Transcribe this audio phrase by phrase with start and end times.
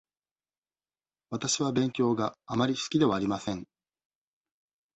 [1.29, 3.67] わたしは勉強があまり好きではありません。